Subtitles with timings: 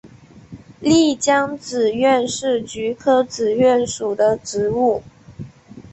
[0.79, 5.03] 丽江紫菀是菊科紫菀属的植物。